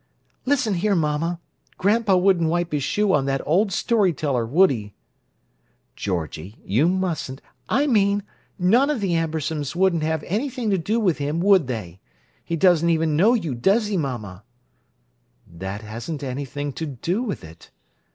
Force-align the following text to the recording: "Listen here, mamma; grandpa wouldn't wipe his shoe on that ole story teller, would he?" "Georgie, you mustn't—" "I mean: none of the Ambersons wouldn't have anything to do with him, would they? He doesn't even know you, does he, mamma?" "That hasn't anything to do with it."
"Listen 0.47 0.73
here, 0.73 0.95
mamma; 0.95 1.39
grandpa 1.77 2.15
wouldn't 2.15 2.49
wipe 2.49 2.71
his 2.71 2.81
shoe 2.81 3.13
on 3.13 3.25
that 3.25 3.39
ole 3.45 3.69
story 3.69 4.13
teller, 4.13 4.47
would 4.47 4.71
he?" 4.71 4.95
"Georgie, 5.95 6.57
you 6.65 6.87
mustn't—" 6.89 7.39
"I 7.69 7.85
mean: 7.85 8.23
none 8.57 8.89
of 8.89 8.99
the 8.99 9.13
Ambersons 9.13 9.75
wouldn't 9.75 10.01
have 10.01 10.23
anything 10.23 10.71
to 10.71 10.79
do 10.79 10.99
with 10.99 11.19
him, 11.19 11.39
would 11.41 11.67
they? 11.67 11.99
He 12.43 12.55
doesn't 12.55 12.89
even 12.89 13.15
know 13.15 13.35
you, 13.35 13.53
does 13.53 13.85
he, 13.85 13.95
mamma?" 13.95 14.43
"That 15.45 15.81
hasn't 15.83 16.23
anything 16.23 16.73
to 16.73 16.87
do 16.87 17.21
with 17.21 17.43
it." 17.43 17.69